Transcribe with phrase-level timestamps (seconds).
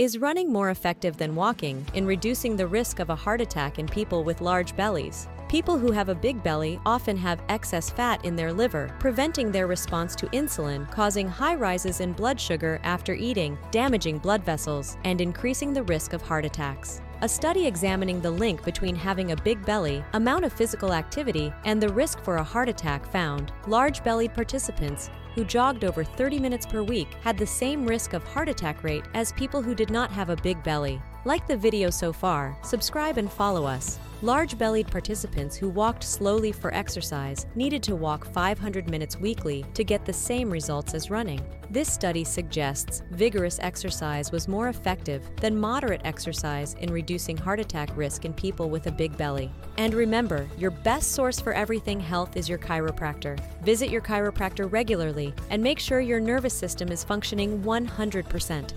[0.00, 3.86] Is running more effective than walking in reducing the risk of a heart attack in
[3.86, 5.28] people with large bellies?
[5.48, 9.68] People who have a big belly often have excess fat in their liver, preventing their
[9.68, 15.20] response to insulin, causing high rises in blood sugar after eating, damaging blood vessels, and
[15.20, 17.00] increasing the risk of heart attacks.
[17.22, 21.80] A study examining the link between having a big belly, amount of physical activity, and
[21.80, 26.66] the risk for a heart attack found large bellied participants who jogged over 30 minutes
[26.66, 30.10] per week had the same risk of heart attack rate as people who did not
[30.10, 31.00] have a big belly.
[31.26, 33.98] Like the video so far, subscribe and follow us.
[34.20, 39.84] Large bellied participants who walked slowly for exercise needed to walk 500 minutes weekly to
[39.84, 41.40] get the same results as running.
[41.70, 47.88] This study suggests vigorous exercise was more effective than moderate exercise in reducing heart attack
[47.96, 49.50] risk in people with a big belly.
[49.78, 53.40] And remember, your best source for everything health is your chiropractor.
[53.62, 58.74] Visit your chiropractor regularly and make sure your nervous system is functioning 100%.